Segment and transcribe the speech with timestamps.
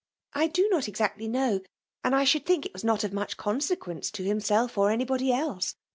[0.01, 0.03] ^"
[0.41, 1.61] I do not exactly know,
[2.03, 5.31] and I iriionld think it was not of much consequence* to hiiri*' self or anybody
[5.31, 5.75] else.